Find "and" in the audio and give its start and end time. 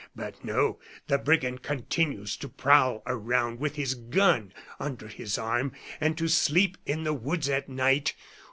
5.99-6.17